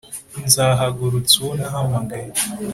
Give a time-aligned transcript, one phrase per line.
[0.47, 2.31] nzahagurutsa uwo nahamagaye